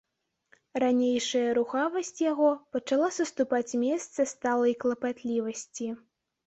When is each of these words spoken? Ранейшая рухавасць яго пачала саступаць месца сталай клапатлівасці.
Ранейшая 0.83 1.49
рухавасць 1.59 2.13
яго 2.31 2.49
пачала 2.77 3.13
саступаць 3.19 3.77
месца 3.87 4.19
сталай 4.35 4.73
клапатлівасці. 4.85 5.87